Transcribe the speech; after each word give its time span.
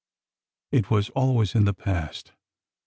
It 0.71 0.89
was 0.89 1.11
al 1.15 1.35
ways 1.35 1.53
in 1.53 1.65
the 1.65 1.75
past. 1.75 2.31